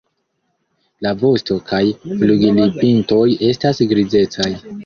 La 1.07 1.11
vosto- 1.25 1.57
kaj 1.73 1.83
flugilpintoj 2.21 3.23
estas 3.53 3.87
grizecaj. 3.93 4.53